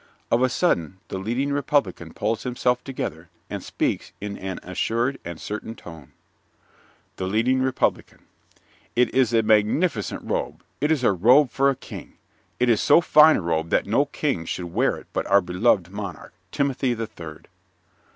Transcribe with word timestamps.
Of 0.31 0.41
a 0.41 0.49
sudden 0.49 0.97
the 1.09 1.19
Leading 1.19 1.53
Republican 1.53 2.11
pulls 2.11 2.41
himself 2.41 2.83
together 2.83 3.29
and 3.51 3.63
speaks 3.63 4.13
in 4.19 4.35
an 4.35 4.59
assured 4.63 5.19
and 5.23 5.39
certain 5.39 5.75
tone._) 5.75 6.09
THE 7.17 7.27
LEADING 7.27 7.61
REPUBLICAN 7.61 8.25
It 8.95 9.13
is 9.13 9.31
a 9.31 9.43
magnificent 9.43 10.23
robe. 10.23 10.63
It 10.81 10.89
is 10.91 11.03
a 11.03 11.11
robe 11.11 11.51
for 11.51 11.69
a 11.69 11.75
King. 11.75 12.17
It 12.59 12.67
is 12.67 12.81
so 12.81 12.99
fine 12.99 13.35
a 13.37 13.41
robe 13.41 13.69
that 13.69 13.85
no 13.85 14.05
king 14.05 14.43
should 14.45 14.73
wear 14.73 14.97
it 14.97 15.05
but 15.13 15.27
our 15.27 15.39
beloved 15.39 15.91
monarch, 15.91 16.33
Timothy 16.51 16.95
the 16.95 17.05
Third. 17.05 17.47